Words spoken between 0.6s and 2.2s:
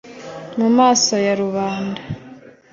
maso ya rubanda